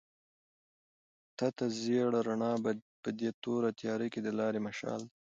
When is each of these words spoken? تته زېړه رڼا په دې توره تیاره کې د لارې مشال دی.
تته 1.37 1.65
زېړه 1.81 2.19
رڼا 2.27 2.53
په 3.03 3.09
دې 3.19 3.29
توره 3.43 3.69
تیاره 3.79 4.07
کې 4.13 4.19
د 4.23 4.29
لارې 4.39 4.59
مشال 4.67 5.01
دی. 5.07 5.13